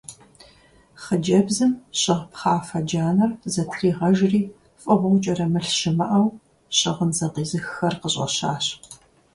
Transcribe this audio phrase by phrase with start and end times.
[1.03, 4.41] Хъыджэбзым щыгъ пхъафэ джанэр зытригъэжри
[4.81, 6.27] фӀыгъуэу кӀэрымылъ щымыӀэу
[6.77, 8.65] щыгъын зыкъизыххэр къыщӀэщащ.